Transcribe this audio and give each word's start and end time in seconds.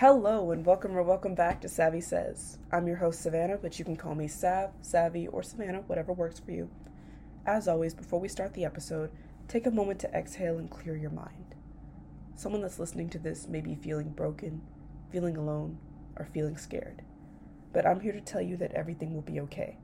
Hello 0.00 0.50
and 0.50 0.64
welcome 0.64 0.96
or 0.96 1.02
welcome 1.02 1.34
back 1.34 1.60
to 1.60 1.68
Savvy 1.68 2.00
Says. 2.00 2.56
I'm 2.72 2.86
your 2.86 2.96
host 2.96 3.20
Savannah, 3.20 3.58
but 3.58 3.78
you 3.78 3.84
can 3.84 3.96
call 3.96 4.14
me 4.14 4.28
Sav, 4.28 4.70
Savvy, 4.80 5.26
or 5.26 5.42
Savannah, 5.42 5.82
whatever 5.86 6.14
works 6.14 6.40
for 6.40 6.52
you. 6.52 6.70
As 7.44 7.68
always, 7.68 7.92
before 7.92 8.18
we 8.18 8.26
start 8.26 8.54
the 8.54 8.64
episode, 8.64 9.10
take 9.46 9.66
a 9.66 9.70
moment 9.70 10.00
to 10.00 10.10
exhale 10.14 10.56
and 10.56 10.70
clear 10.70 10.96
your 10.96 11.10
mind. 11.10 11.54
Someone 12.34 12.62
that's 12.62 12.78
listening 12.78 13.10
to 13.10 13.18
this 13.18 13.46
may 13.46 13.60
be 13.60 13.74
feeling 13.74 14.08
broken, 14.08 14.62
feeling 15.12 15.36
alone, 15.36 15.76
or 16.16 16.24
feeling 16.24 16.56
scared. 16.56 17.02
But 17.74 17.86
I'm 17.86 18.00
here 18.00 18.12
to 18.12 18.22
tell 18.22 18.40
you 18.40 18.56
that 18.56 18.72
everything 18.72 19.12
will 19.12 19.20
be 19.20 19.38
okay. 19.40 19.76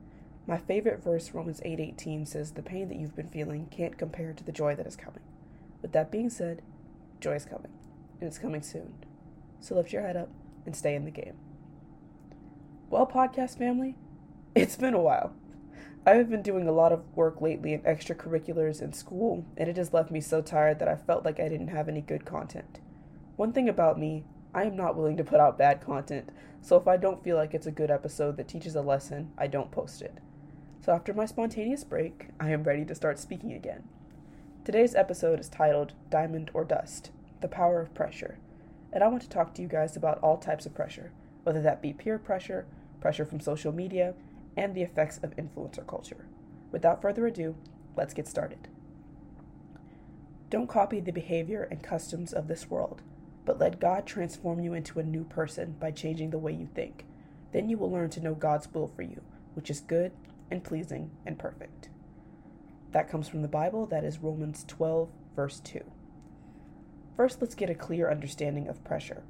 My 0.47 0.57
favorite 0.57 1.03
verse, 1.03 1.35
Romans 1.35 1.61
8:18, 1.63 2.25
says 2.25 2.53
the 2.53 2.63
pain 2.63 2.89
that 2.89 2.97
you've 2.97 3.15
been 3.15 3.29
feeling 3.29 3.67
can't 3.67 3.99
compare 3.99 4.33
to 4.33 4.43
the 4.43 4.51
joy 4.51 4.73
that 4.77 4.87
is 4.87 4.95
coming. 4.95 5.21
With 5.83 5.91
that 5.91 6.09
being 6.09 6.31
said, 6.31 6.63
joy 7.19 7.35
is 7.35 7.45
coming, 7.45 7.73
and 8.19 8.27
it's 8.27 8.39
coming 8.39 8.63
soon 8.63 8.95
so 9.59 9.75
lift 9.75 9.93
your 9.93 10.01
head 10.01 10.17
up 10.17 10.29
and 10.65 10.75
stay 10.75 10.95
in 10.95 11.05
the 11.05 11.11
game. 11.11 11.35
Well, 12.89 13.07
podcast 13.07 13.57
family, 13.57 13.95
it's 14.55 14.75
been 14.75 14.93
a 14.93 15.01
while. 15.01 15.33
I 16.05 16.11
have 16.11 16.29
been 16.29 16.41
doing 16.41 16.67
a 16.67 16.71
lot 16.71 16.93
of 16.93 17.03
work 17.15 17.41
lately 17.41 17.73
in 17.73 17.81
extracurriculars 17.81 18.81
in 18.81 18.93
school, 18.93 19.45
and 19.57 19.67
it 19.67 19.75
has 19.75 19.93
left 19.93 20.09
me 20.09 20.21
so 20.21 20.41
tired 20.41 20.79
that 20.79 20.87
I 20.87 20.95
felt 20.95 21.25
like 21.25 21.39
I 21.39 21.49
didn't 21.49 21.67
have 21.67 21.89
any 21.89 21.99
good 21.99 22.23
content. 22.23 22.79
One 23.35 23.51
thing 23.51 23.67
about 23.67 23.99
me, 23.99 24.23
I 24.53 24.63
am 24.63 24.77
not 24.77 24.95
willing 24.95 25.17
to 25.17 25.23
put 25.25 25.41
out 25.41 25.57
bad 25.57 25.81
content, 25.81 26.29
so 26.61 26.77
if 26.77 26.87
I 26.87 26.95
don't 26.95 27.23
feel 27.23 27.35
like 27.35 27.53
it's 27.53 27.67
a 27.67 27.71
good 27.71 27.91
episode 27.91 28.37
that 28.37 28.47
teaches 28.47 28.75
a 28.75 28.81
lesson, 28.81 29.31
I 29.37 29.47
don't 29.47 29.69
post 29.69 30.01
it. 30.01 30.19
So 30.79 30.93
after 30.93 31.13
my 31.13 31.25
spontaneous 31.25 31.83
break, 31.83 32.29
I 32.39 32.51
am 32.51 32.63
ready 32.63 32.85
to 32.85 32.95
start 32.95 33.19
speaking 33.19 33.51
again. 33.51 33.83
Today's 34.63 34.95
episode 34.95 35.39
is 35.41 35.49
titled 35.49 35.93
Diamond 36.09 36.51
or 36.53 36.63
Dust 36.63 37.11
The 37.41 37.49
Power 37.49 37.81
of 37.81 37.93
Pressure 37.93 38.37
and 38.91 39.03
I 39.03 39.07
want 39.07 39.21
to 39.23 39.29
talk 39.29 39.53
to 39.53 39.61
you 39.61 39.67
guys 39.67 39.95
about 39.95 40.19
all 40.19 40.37
types 40.37 40.65
of 40.65 40.73
pressure, 40.73 41.11
whether 41.43 41.61
that 41.61 41.81
be 41.81 41.93
peer 41.93 42.17
pressure, 42.17 42.65
pressure 42.99 43.25
from 43.25 43.39
social 43.39 43.71
media, 43.71 44.13
and 44.55 44.73
the 44.73 44.81
effects 44.81 45.19
of 45.21 45.35
influencer 45.35 45.85
culture. 45.85 46.25
Without 46.71 47.01
further 47.01 47.27
ado, 47.27 47.55
let's 47.95 48.13
get 48.13 48.27
started. 48.27 48.67
Don't 50.49 50.67
copy 50.67 50.99
the 50.99 51.11
behavior 51.11 51.67
and 51.69 51.83
customs 51.83 52.33
of 52.33 52.47
this 52.47 52.69
world, 52.69 53.01
but 53.45 53.59
let 53.59 53.79
God 53.79 54.05
transform 54.05 54.59
you 54.59 54.73
into 54.73 54.99
a 54.99 55.03
new 55.03 55.23
person 55.23 55.75
by 55.79 55.91
changing 55.91 56.29
the 56.29 56.37
way 56.37 56.53
you 56.53 56.67
think. 56.73 57.05
Then 57.51 57.69
you 57.69 57.77
will 57.77 57.91
learn 57.91 58.09
to 58.11 58.21
know 58.21 58.33
God's 58.33 58.73
will 58.73 58.87
for 58.87 59.01
you, 59.01 59.21
which 59.53 59.69
is 59.69 59.81
good 59.81 60.11
and 60.49 60.63
pleasing 60.63 61.11
and 61.25 61.37
perfect. 61.37 61.89
That 62.91 63.09
comes 63.09 63.27
from 63.27 63.41
the 63.41 63.47
Bible, 63.47 63.85
that 63.87 64.03
is 64.03 64.19
Romans 64.19 64.63
12, 64.67 65.09
verse 65.35 65.59
2. 65.59 65.81
First, 67.17 67.41
let's 67.41 67.55
get 67.55 67.71
a 67.71 67.75
clear 67.75 68.11
understanding 68.11 68.67
of 68.67 68.83
pressure. 68.83 69.23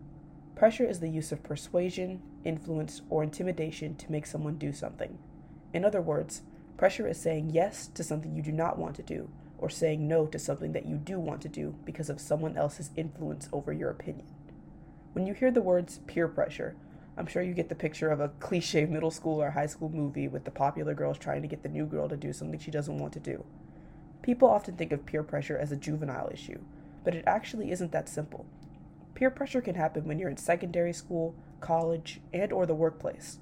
Pressure 0.55 0.83
is 0.83 0.99
the 0.99 1.07
use 1.07 1.31
of 1.31 1.41
persuasion, 1.41 2.21
influence, 2.43 3.01
or 3.09 3.23
intimidation 3.23 3.95
to 3.95 4.11
make 4.11 4.25
someone 4.25 4.57
do 4.57 4.73
something. 4.73 5.17
In 5.73 5.85
other 5.85 6.01
words, 6.01 6.41
pressure 6.75 7.07
is 7.07 7.17
saying 7.17 7.51
yes 7.51 7.87
to 7.87 8.03
something 8.03 8.35
you 8.35 8.41
do 8.41 8.51
not 8.51 8.77
want 8.77 8.97
to 8.97 9.03
do, 9.03 9.29
or 9.57 9.69
saying 9.69 10.05
no 10.05 10.25
to 10.25 10.37
something 10.37 10.73
that 10.73 10.85
you 10.85 10.97
do 10.97 11.17
want 11.17 11.41
to 11.43 11.47
do 11.47 11.75
because 11.85 12.09
of 12.09 12.19
someone 12.19 12.57
else's 12.57 12.91
influence 12.97 13.47
over 13.53 13.71
your 13.71 13.89
opinion. 13.89 14.27
When 15.13 15.25
you 15.25 15.33
hear 15.33 15.49
the 15.49 15.61
words 15.61 16.01
peer 16.07 16.27
pressure, 16.27 16.75
I'm 17.15 17.25
sure 17.25 17.41
you 17.41 17.53
get 17.53 17.69
the 17.69 17.75
picture 17.75 18.09
of 18.09 18.19
a 18.19 18.33
cliche 18.41 18.85
middle 18.85 19.11
school 19.11 19.41
or 19.41 19.51
high 19.51 19.65
school 19.65 19.89
movie 19.89 20.27
with 20.27 20.43
the 20.43 20.51
popular 20.51 20.93
girls 20.93 21.17
trying 21.17 21.41
to 21.41 21.47
get 21.47 21.63
the 21.63 21.69
new 21.69 21.85
girl 21.85 22.09
to 22.09 22.17
do 22.17 22.33
something 22.33 22.59
she 22.59 22.69
doesn't 22.69 22.99
want 22.99 23.13
to 23.13 23.21
do. 23.21 23.45
People 24.23 24.49
often 24.49 24.75
think 24.75 24.91
of 24.91 25.05
peer 25.05 25.23
pressure 25.23 25.57
as 25.57 25.71
a 25.71 25.77
juvenile 25.77 26.29
issue, 26.33 26.59
but 27.07 27.15
it 27.15 27.23
actually 27.25 27.71
isn't 27.71 27.93
that 27.93 28.09
simple. 28.09 28.45
Peer 29.15 29.29
pressure 29.29 29.61
can 29.61 29.75
happen 29.75 30.03
when 30.03 30.19
you're 30.19 30.29
in 30.29 30.35
secondary 30.35 30.91
school, 30.91 31.33
college, 31.61 32.19
and 32.33 32.51
or 32.51 32.65
the 32.65 32.75
workplace. 32.75 33.39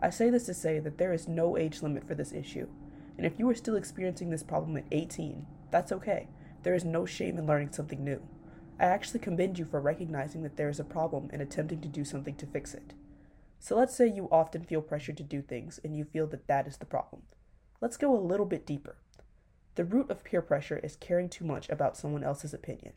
I 0.00 0.10
say 0.10 0.30
this 0.30 0.46
to 0.46 0.54
say 0.54 0.78
that 0.78 0.98
there 0.98 1.12
is 1.12 1.26
no 1.26 1.56
age 1.56 1.82
limit 1.82 2.06
for 2.06 2.14
this 2.14 2.32
issue, 2.32 2.68
and 3.16 3.26
if 3.26 3.36
you 3.36 3.50
are 3.50 3.56
still 3.56 3.74
experiencing 3.74 4.30
this 4.30 4.44
problem 4.44 4.76
at 4.76 4.84
18, 4.92 5.44
that's 5.72 5.90
okay. 5.90 6.28
There 6.62 6.76
is 6.76 6.84
no 6.84 7.04
shame 7.06 7.38
in 7.38 7.46
learning 7.48 7.72
something 7.72 8.04
new. 8.04 8.22
I 8.78 8.84
actually 8.84 9.18
commend 9.18 9.58
you 9.58 9.64
for 9.64 9.80
recognizing 9.80 10.44
that 10.44 10.56
there 10.56 10.68
is 10.68 10.78
a 10.78 10.84
problem 10.84 11.28
and 11.32 11.42
attempting 11.42 11.80
to 11.80 11.88
do 11.88 12.04
something 12.04 12.36
to 12.36 12.46
fix 12.46 12.72
it. 12.72 12.94
So 13.58 13.76
let's 13.76 13.96
say 13.96 14.06
you 14.06 14.28
often 14.30 14.62
feel 14.62 14.80
pressured 14.80 15.16
to 15.16 15.24
do 15.24 15.42
things 15.42 15.80
and 15.82 15.96
you 15.96 16.04
feel 16.04 16.28
that 16.28 16.46
that 16.46 16.68
is 16.68 16.76
the 16.76 16.86
problem. 16.86 17.22
Let's 17.80 17.96
go 17.96 18.16
a 18.16 18.20
little 18.20 18.46
bit 18.46 18.64
deeper. 18.64 18.94
The 19.74 19.84
root 19.84 20.08
of 20.08 20.22
peer 20.22 20.40
pressure 20.40 20.78
is 20.84 20.94
caring 20.94 21.28
too 21.28 21.44
much 21.44 21.68
about 21.68 21.96
someone 21.96 22.22
else's 22.22 22.54
opinion. 22.54 22.92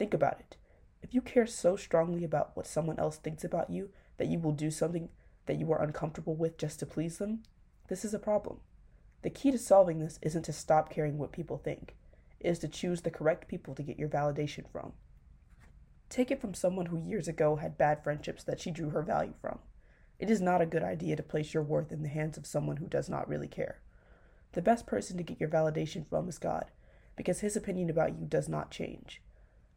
Think 0.00 0.14
about 0.14 0.40
it. 0.40 0.56
If 1.02 1.12
you 1.12 1.20
care 1.20 1.46
so 1.46 1.76
strongly 1.76 2.24
about 2.24 2.56
what 2.56 2.66
someone 2.66 2.98
else 2.98 3.18
thinks 3.18 3.44
about 3.44 3.68
you 3.68 3.90
that 4.16 4.28
you 4.28 4.38
will 4.38 4.52
do 4.52 4.70
something 4.70 5.10
that 5.44 5.58
you 5.58 5.70
are 5.72 5.82
uncomfortable 5.82 6.34
with 6.34 6.56
just 6.56 6.78
to 6.78 6.86
please 6.86 7.18
them, 7.18 7.42
this 7.90 8.02
is 8.02 8.14
a 8.14 8.18
problem. 8.18 8.60
The 9.20 9.28
key 9.28 9.50
to 9.50 9.58
solving 9.58 9.98
this 9.98 10.18
isn't 10.22 10.44
to 10.44 10.54
stop 10.54 10.88
caring 10.88 11.18
what 11.18 11.32
people 11.32 11.58
think, 11.58 11.96
it 12.40 12.48
is 12.48 12.58
to 12.60 12.68
choose 12.68 13.02
the 13.02 13.10
correct 13.10 13.46
people 13.46 13.74
to 13.74 13.82
get 13.82 13.98
your 13.98 14.08
validation 14.08 14.64
from. 14.72 14.94
Take 16.08 16.30
it 16.30 16.40
from 16.40 16.54
someone 16.54 16.86
who 16.86 16.96
years 16.96 17.28
ago 17.28 17.56
had 17.56 17.76
bad 17.76 18.02
friendships 18.02 18.42
that 18.44 18.58
she 18.58 18.70
drew 18.70 18.88
her 18.88 19.02
value 19.02 19.34
from. 19.38 19.58
It 20.18 20.30
is 20.30 20.40
not 20.40 20.62
a 20.62 20.66
good 20.66 20.82
idea 20.82 21.14
to 21.16 21.22
place 21.22 21.52
your 21.52 21.62
worth 21.62 21.92
in 21.92 22.02
the 22.02 22.08
hands 22.08 22.38
of 22.38 22.46
someone 22.46 22.78
who 22.78 22.86
does 22.86 23.10
not 23.10 23.28
really 23.28 23.48
care. 23.48 23.82
The 24.52 24.62
best 24.62 24.86
person 24.86 25.18
to 25.18 25.22
get 25.22 25.38
your 25.38 25.50
validation 25.50 26.08
from 26.08 26.26
is 26.26 26.38
God, 26.38 26.70
because 27.16 27.40
his 27.40 27.54
opinion 27.54 27.90
about 27.90 28.18
you 28.18 28.24
does 28.24 28.48
not 28.48 28.70
change. 28.70 29.20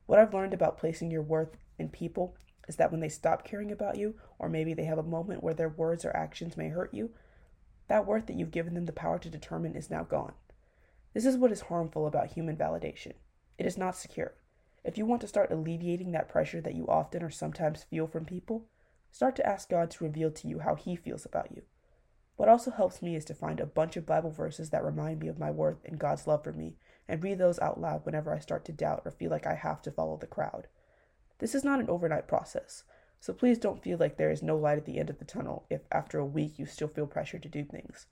What 0.05 0.19
I've 0.19 0.33
learned 0.33 0.53
about 0.53 0.77
placing 0.77 1.11
your 1.11 1.21
worth 1.21 1.57
in 1.77 1.89
people 1.89 2.35
is 2.67 2.75
that 2.77 2.91
when 2.91 2.99
they 2.99 3.09
stop 3.09 3.43
caring 3.43 3.71
about 3.71 3.97
you, 3.97 4.15
or 4.39 4.49
maybe 4.49 4.73
they 4.73 4.85
have 4.85 4.97
a 4.97 5.03
moment 5.03 5.43
where 5.43 5.53
their 5.53 5.69
words 5.69 6.05
or 6.05 6.15
actions 6.15 6.57
may 6.57 6.69
hurt 6.69 6.93
you, 6.93 7.11
that 7.87 8.05
worth 8.05 8.27
that 8.27 8.35
you've 8.35 8.51
given 8.51 8.73
them 8.73 8.85
the 8.85 8.93
power 8.93 9.19
to 9.19 9.29
determine 9.29 9.75
is 9.75 9.89
now 9.89 10.03
gone. 10.03 10.33
This 11.13 11.25
is 11.25 11.37
what 11.37 11.51
is 11.51 11.61
harmful 11.61 12.07
about 12.07 12.31
human 12.31 12.55
validation. 12.55 13.13
It 13.57 13.65
is 13.65 13.77
not 13.77 13.95
secure. 13.95 14.33
If 14.83 14.97
you 14.97 15.05
want 15.05 15.21
to 15.21 15.27
start 15.27 15.51
alleviating 15.51 16.11
that 16.11 16.29
pressure 16.29 16.61
that 16.61 16.75
you 16.75 16.87
often 16.87 17.23
or 17.23 17.29
sometimes 17.29 17.83
feel 17.83 18.07
from 18.07 18.25
people, 18.25 18.65
start 19.11 19.35
to 19.37 19.47
ask 19.47 19.69
God 19.69 19.91
to 19.91 20.03
reveal 20.03 20.31
to 20.31 20.47
you 20.47 20.59
how 20.59 20.75
He 20.75 20.95
feels 20.95 21.25
about 21.25 21.51
you. 21.55 21.63
What 22.35 22.49
also 22.49 22.71
helps 22.71 23.01
me 23.01 23.15
is 23.15 23.25
to 23.25 23.35
find 23.35 23.59
a 23.59 23.65
bunch 23.65 23.95
of 23.95 24.05
Bible 24.05 24.31
verses 24.31 24.71
that 24.71 24.83
remind 24.83 25.19
me 25.19 25.27
of 25.27 25.39
my 25.39 25.51
worth 25.51 25.85
and 25.85 25.99
God's 25.99 26.25
love 26.25 26.43
for 26.43 26.51
me 26.51 26.75
and 27.07 27.23
read 27.23 27.37
those 27.37 27.59
out 27.59 27.79
loud 27.79 28.05
whenever 28.05 28.33
I 28.33 28.39
start 28.39 28.65
to 28.65 28.71
doubt 28.71 29.01
or 29.05 29.11
feel 29.11 29.31
like 29.31 29.45
I 29.45 29.55
have 29.55 29.81
to 29.83 29.91
follow 29.91 30.17
the 30.17 30.27
crowd. 30.27 30.67
This 31.39 31.55
is 31.55 31.63
not 31.63 31.79
an 31.79 31.89
overnight 31.89 32.27
process, 32.27 32.83
so 33.19 33.33
please 33.33 33.57
don't 33.57 33.81
feel 33.81 33.97
like 33.97 34.17
there 34.17 34.31
is 34.31 34.43
no 34.43 34.57
light 34.57 34.77
at 34.77 34.85
the 34.85 34.99
end 34.99 35.09
of 35.09 35.19
the 35.19 35.25
tunnel 35.25 35.65
if 35.69 35.81
after 35.91 36.19
a 36.19 36.25
week 36.25 36.59
you 36.59 36.65
still 36.65 36.87
feel 36.87 37.07
pressure 37.07 37.39
to 37.39 37.49
do 37.49 37.63
things. 37.63 38.07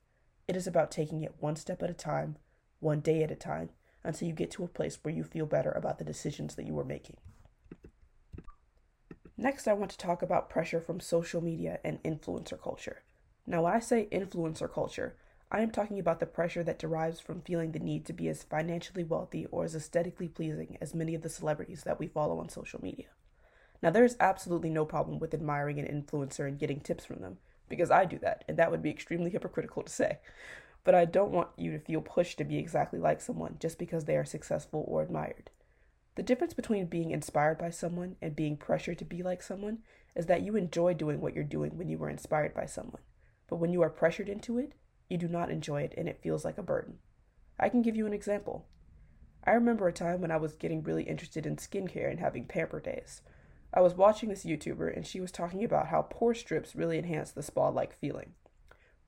It 0.48 0.56
is 0.56 0.68
about 0.68 0.92
taking 0.92 1.22
it 1.22 1.36
one 1.40 1.56
step 1.56 1.82
at 1.84 1.90
a 1.90 1.94
time, 1.94 2.38
one 2.80 3.00
day 3.00 3.24
at 3.24 3.32
a 3.32 3.36
time, 3.36 3.70
until 4.04 4.28
you 4.28 4.34
get 4.34 4.52
to 4.52 4.64
a 4.64 4.68
place 4.68 5.00
where 5.02 5.14
you 5.14 5.24
feel 5.24 5.46
better 5.46 5.72
about 5.72 5.98
the 5.98 6.04
decisions 6.04 6.56
that 6.56 6.66
you 6.66 6.78
are 6.80 6.86
making. 6.86 7.18
Next, 9.38 9.68
I 9.68 9.74
want 9.74 9.92
to 9.92 9.98
talk 9.98 10.22
about 10.22 10.50
pressure 10.50 10.82
from 10.82 11.00
social 11.00 11.42
media 11.42 11.80
and 11.84 12.02
influencer 12.04 12.62
culture. 12.62 13.04
Now, 13.48 13.64
when 13.64 13.74
I 13.74 13.80
say 13.80 14.08
influencer 14.12 14.72
culture, 14.72 15.16
I 15.54 15.60
am 15.60 15.72
talking 15.72 16.00
about 16.00 16.22
the 16.22 16.26
pressure 16.26 16.64
that 16.64 16.80
derives 16.80 17.20
from 17.20 17.42
feeling 17.42 17.74
the 17.74 17.80
need 17.80 18.06
to 18.06 18.14
be 18.14 18.30
as 18.30 18.42
financially 18.42 19.04
wealthy 19.04 19.48
or 19.52 19.66
as 19.66 19.76
aesthetically 19.76 20.30
pleasing 20.30 20.78
as 20.80 20.96
many 20.96 21.14
of 21.14 21.24
the 21.24 21.30
celebrities 21.30 21.84
that 21.84 22.00
we 22.00 22.08
follow 22.08 22.40
on 22.40 22.48
social 22.48 22.82
media. 22.82 23.08
Now, 23.84 23.90
there 23.90 24.06
is 24.06 24.16
absolutely 24.22 24.70
no 24.70 24.86
problem 24.86 25.20
with 25.20 25.34
admiring 25.34 25.78
an 25.78 25.88
influencer 25.88 26.48
and 26.48 26.58
getting 26.58 26.80
tips 26.80 27.04
from 27.04 27.20
them, 27.20 27.40
because 27.68 27.92
I 27.92 28.06
do 28.06 28.18
that, 28.20 28.46
and 28.48 28.56
that 28.56 28.72
would 28.72 28.82
be 28.82 28.90
extremely 28.90 29.30
hypocritical 29.30 29.84
to 29.84 29.92
say. 29.92 30.20
But 30.86 30.96
I 30.96 31.04
don't 31.04 31.34
want 31.34 31.50
you 31.58 31.72
to 31.72 31.80
feel 31.80 32.00
pushed 32.00 32.38
to 32.38 32.46
be 32.46 32.58
exactly 32.58 33.00
like 33.00 33.20
someone 33.20 33.58
just 33.60 33.78
because 33.78 34.06
they 34.06 34.16
are 34.16 34.24
successful 34.24 34.86
or 34.88 35.02
admired. 35.02 35.50
The 36.16 36.24
difference 36.24 36.54
between 36.54 36.86
being 36.86 37.12
inspired 37.12 37.58
by 37.58 37.72
someone 37.72 38.16
and 38.22 38.38
being 38.38 38.56
pressured 38.56 39.00
to 39.00 39.06
be 39.06 39.22
like 39.22 39.42
someone 39.42 39.80
is 40.16 40.28
that 40.28 40.44
you 40.44 40.56
enjoy 40.56 40.94
doing 40.94 41.20
what 41.20 41.36
you're 41.36 41.44
doing 41.44 41.78
when 41.78 41.90
you 41.90 41.98
were 41.98 42.10
inspired 42.10 42.54
by 42.54 42.68
someone. 42.68 43.02
But 43.50 43.58
when 43.58 43.74
you 43.74 43.82
are 43.82 43.90
pressured 43.90 44.30
into 44.30 44.58
it, 44.58 44.76
you 45.12 45.18
do 45.18 45.28
not 45.28 45.52
enjoy 45.52 45.82
it 45.82 45.94
and 45.98 46.08
it 46.08 46.22
feels 46.22 46.46
like 46.46 46.58
a 46.58 46.64
burden. 46.64 46.98
I 47.60 47.70
can 47.70 47.82
give 47.82 47.96
you 47.96 48.06
an 48.06 48.14
example. 48.14 48.66
I 49.44 49.52
remember 49.52 49.88
a 49.88 49.94
time 49.94 50.22
when 50.22 50.32
I 50.32 50.38
was 50.38 50.56
getting 50.56 50.84
really 50.84 51.04
interested 51.04 51.46
in 51.46 51.58
skincare 51.58 52.10
and 52.10 52.20
having 52.20 52.46
pamper 52.46 52.80
days. 52.80 53.22
I 53.74 53.82
was 53.82 53.96
watching 53.96 54.30
this 54.30 54.46
YouTuber 54.46 54.96
and 54.96 55.06
she 55.06 55.20
was 55.20 55.32
talking 55.32 55.64
about 55.64 55.88
how 55.88 56.04
pore 56.04 56.34
strips 56.34 56.76
really 56.76 56.98
enhance 56.98 57.32
the 57.32 57.44
spa 57.44 57.70
like 57.70 57.94
feeling. 57.94 58.34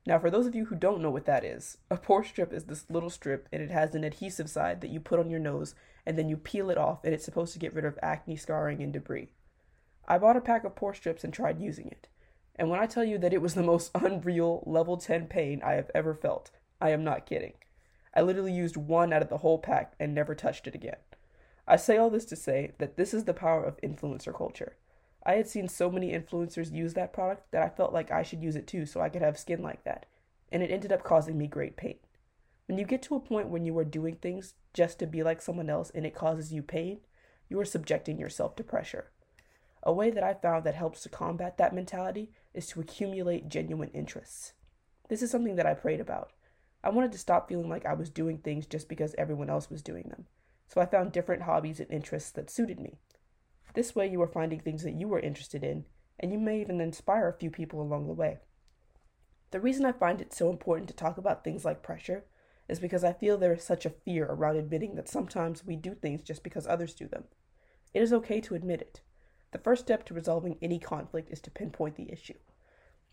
Now, 0.06 0.18
for 0.18 0.30
those 0.30 0.46
of 0.46 0.54
you 0.54 0.66
who 0.66 0.74
don't 0.74 1.00
know 1.00 1.10
what 1.10 1.24
that 1.26 1.44
is, 1.44 1.78
a 1.90 1.96
pore 1.96 2.24
strip 2.24 2.52
is 2.52 2.64
this 2.64 2.90
little 2.90 3.10
strip 3.10 3.48
and 3.52 3.62
it 3.62 3.70
has 3.70 3.94
an 3.94 4.04
adhesive 4.04 4.50
side 4.50 4.80
that 4.80 4.90
you 4.90 5.00
put 5.00 5.18
on 5.18 5.30
your 5.30 5.40
nose 5.40 5.74
and 6.04 6.18
then 6.18 6.28
you 6.28 6.36
peel 6.36 6.70
it 6.70 6.78
off 6.78 7.04
and 7.04 7.14
it's 7.14 7.24
supposed 7.24 7.52
to 7.54 7.58
get 7.58 7.74
rid 7.74 7.84
of 7.84 7.98
acne, 8.02 8.36
scarring, 8.36 8.82
and 8.82 8.92
debris. 8.92 9.28
I 10.06 10.18
bought 10.18 10.36
a 10.36 10.42
pack 10.42 10.64
of 10.64 10.76
pore 10.76 10.94
strips 10.94 11.24
and 11.24 11.32
tried 11.32 11.60
using 11.60 11.88
it. 11.88 12.08
And 12.56 12.70
when 12.70 12.80
I 12.80 12.86
tell 12.86 13.04
you 13.04 13.18
that 13.18 13.32
it 13.32 13.42
was 13.42 13.54
the 13.54 13.62
most 13.62 13.90
unreal 13.94 14.62
level 14.66 14.96
10 14.96 15.26
pain 15.26 15.60
I 15.64 15.72
have 15.72 15.90
ever 15.94 16.14
felt, 16.14 16.50
I 16.80 16.90
am 16.90 17.04
not 17.04 17.26
kidding. 17.26 17.54
I 18.14 18.22
literally 18.22 18.52
used 18.52 18.76
one 18.76 19.12
out 19.12 19.22
of 19.22 19.28
the 19.28 19.38
whole 19.38 19.58
pack 19.58 19.94
and 19.98 20.14
never 20.14 20.34
touched 20.34 20.66
it 20.66 20.74
again. 20.74 20.96
I 21.66 21.76
say 21.76 21.96
all 21.96 22.10
this 22.10 22.26
to 22.26 22.36
say 22.36 22.72
that 22.78 22.96
this 22.96 23.14
is 23.14 23.24
the 23.24 23.34
power 23.34 23.64
of 23.64 23.80
influencer 23.80 24.36
culture. 24.36 24.76
I 25.26 25.34
had 25.34 25.48
seen 25.48 25.68
so 25.68 25.90
many 25.90 26.12
influencers 26.12 26.72
use 26.72 26.94
that 26.94 27.12
product 27.12 27.50
that 27.50 27.62
I 27.62 27.70
felt 27.70 27.92
like 27.92 28.10
I 28.10 28.22
should 28.22 28.42
use 28.42 28.56
it 28.56 28.66
too 28.66 28.84
so 28.84 29.00
I 29.00 29.08
could 29.08 29.22
have 29.22 29.38
skin 29.38 29.62
like 29.62 29.82
that, 29.84 30.06
and 30.52 30.62
it 30.62 30.70
ended 30.70 30.92
up 30.92 31.02
causing 31.02 31.38
me 31.38 31.46
great 31.46 31.76
pain. 31.76 31.96
When 32.66 32.78
you 32.78 32.84
get 32.84 33.02
to 33.04 33.14
a 33.14 33.20
point 33.20 33.48
when 33.48 33.64
you 33.64 33.76
are 33.78 33.84
doing 33.84 34.16
things 34.16 34.54
just 34.74 34.98
to 34.98 35.06
be 35.06 35.22
like 35.22 35.40
someone 35.40 35.70
else 35.70 35.90
and 35.94 36.04
it 36.04 36.14
causes 36.14 36.52
you 36.52 36.62
pain, 36.62 37.00
you 37.48 37.58
are 37.58 37.64
subjecting 37.64 38.18
yourself 38.18 38.56
to 38.56 38.64
pressure. 38.64 39.10
A 39.86 39.92
way 39.92 40.10
that 40.10 40.24
I 40.24 40.32
found 40.32 40.64
that 40.64 40.74
helps 40.74 41.02
to 41.02 41.10
combat 41.10 41.58
that 41.58 41.74
mentality 41.74 42.32
is 42.54 42.66
to 42.68 42.80
accumulate 42.80 43.48
genuine 43.48 43.90
interests. 43.90 44.54
This 45.08 45.22
is 45.22 45.30
something 45.30 45.56
that 45.56 45.66
I 45.66 45.74
prayed 45.74 46.00
about. 46.00 46.32
I 46.82 46.88
wanted 46.88 47.12
to 47.12 47.18
stop 47.18 47.48
feeling 47.48 47.68
like 47.68 47.84
I 47.84 47.92
was 47.92 48.08
doing 48.08 48.38
things 48.38 48.66
just 48.66 48.88
because 48.88 49.14
everyone 49.18 49.50
else 49.50 49.70
was 49.70 49.82
doing 49.82 50.08
them. 50.08 50.24
So 50.68 50.80
I 50.80 50.86
found 50.86 51.12
different 51.12 51.42
hobbies 51.42 51.80
and 51.80 51.90
interests 51.90 52.30
that 52.32 52.50
suited 52.50 52.80
me. 52.80 52.98
This 53.74 53.94
way, 53.94 54.08
you 54.08 54.22
are 54.22 54.26
finding 54.26 54.60
things 54.60 54.84
that 54.84 54.94
you 54.94 55.12
are 55.12 55.20
interested 55.20 55.62
in, 55.62 55.84
and 56.18 56.32
you 56.32 56.38
may 56.38 56.60
even 56.60 56.80
inspire 56.80 57.28
a 57.28 57.38
few 57.38 57.50
people 57.50 57.82
along 57.82 58.06
the 58.06 58.14
way. 58.14 58.38
The 59.50 59.60
reason 59.60 59.84
I 59.84 59.92
find 59.92 60.20
it 60.20 60.32
so 60.32 60.48
important 60.48 60.88
to 60.88 60.94
talk 60.94 61.18
about 61.18 61.44
things 61.44 61.64
like 61.64 61.82
pressure 61.82 62.24
is 62.68 62.80
because 62.80 63.04
I 63.04 63.12
feel 63.12 63.36
there 63.36 63.52
is 63.52 63.62
such 63.62 63.84
a 63.84 63.90
fear 63.90 64.26
around 64.26 64.56
admitting 64.56 64.94
that 64.94 65.08
sometimes 65.08 65.64
we 65.64 65.76
do 65.76 65.94
things 65.94 66.22
just 66.22 66.42
because 66.42 66.66
others 66.66 66.94
do 66.94 67.06
them. 67.06 67.24
It 67.92 68.02
is 68.02 68.12
okay 68.12 68.40
to 68.40 68.54
admit 68.54 68.80
it. 68.80 69.00
The 69.54 69.60
first 69.60 69.82
step 69.82 70.04
to 70.06 70.14
resolving 70.14 70.58
any 70.60 70.80
conflict 70.80 71.30
is 71.30 71.40
to 71.42 71.50
pinpoint 71.50 71.94
the 71.94 72.10
issue. 72.10 72.34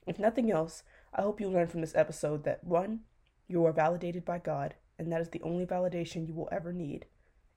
If 0.08 0.18
nothing 0.18 0.50
else, 0.50 0.82
I 1.14 1.22
hope 1.22 1.40
you 1.40 1.48
learn 1.48 1.68
from 1.68 1.82
this 1.82 1.94
episode 1.94 2.46
that 2.46 2.64
1. 2.64 3.02
You 3.48 3.64
are 3.64 3.72
validated 3.72 4.26
by 4.26 4.40
God, 4.40 4.74
and 4.98 5.12
that 5.12 5.22
is 5.22 5.30
the 5.30 5.44
only 5.44 5.68
validation 5.68 6.28
you 6.28 6.34
will 6.34 6.50
ever 6.52 6.74
need. 6.74 7.06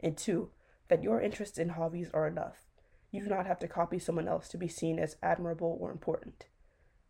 And 0.01 0.19
2. 0.19 0.51
That 0.89 1.03
your 1.03 1.19
interests 1.19 1.57
and 1.57 1.71
hobbies 1.71 2.11
are 2.13 2.27
enough. 2.27 2.67
You 3.11 3.23
do 3.23 3.31
not 3.31 3.47
have 3.47 3.59
to 3.61 3.69
copy 3.69 3.99
someone 3.99 4.29
else 4.29 4.49
to 4.49 4.59
be 4.59 4.69
seen 4.69 4.99
as 4.99 5.17
admirable 5.23 5.79
or 5.81 5.91
important. 5.91 6.45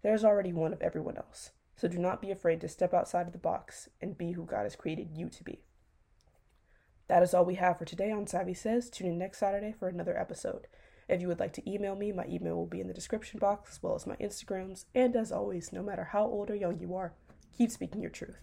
There 0.04 0.14
is 0.14 0.24
already 0.24 0.52
one 0.52 0.72
of 0.72 0.80
everyone 0.80 1.16
else. 1.16 1.50
So 1.74 1.88
do 1.88 1.98
not 1.98 2.22
be 2.22 2.30
afraid 2.30 2.60
to 2.60 2.68
step 2.68 2.94
outside 2.94 3.26
of 3.26 3.32
the 3.32 3.38
box 3.38 3.88
and 4.00 4.16
be 4.16 4.30
who 4.30 4.44
God 4.44 4.62
has 4.62 4.76
created 4.76 5.08
you 5.16 5.28
to 5.28 5.42
be. 5.42 5.64
That 7.08 7.24
is 7.24 7.34
all 7.34 7.44
we 7.44 7.56
have 7.56 7.78
for 7.78 7.84
today 7.84 8.12
on 8.12 8.28
Savvy 8.28 8.54
Says. 8.54 8.88
Tune 8.88 9.08
in 9.08 9.18
next 9.18 9.38
Saturday 9.38 9.74
for 9.76 9.88
another 9.88 10.16
episode. 10.16 10.68
If 11.08 11.20
you 11.20 11.28
would 11.28 11.40
like 11.40 11.52
to 11.54 11.70
email 11.70 11.96
me, 11.96 12.12
my 12.12 12.26
email 12.26 12.56
will 12.56 12.66
be 12.66 12.80
in 12.80 12.88
the 12.88 12.94
description 12.94 13.38
box 13.38 13.72
as 13.72 13.82
well 13.82 13.94
as 13.94 14.06
my 14.06 14.16
Instagrams. 14.16 14.86
And 14.94 15.14
as 15.16 15.32
always, 15.32 15.72
no 15.72 15.82
matter 15.82 16.04
how 16.04 16.24
old 16.24 16.50
or 16.50 16.54
young 16.54 16.78
you 16.80 16.94
are, 16.94 17.12
keep 17.56 17.70
speaking 17.70 18.00
your 18.00 18.10
truth. 18.10 18.38